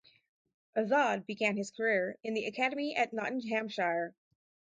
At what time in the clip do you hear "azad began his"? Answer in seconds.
0.75-1.69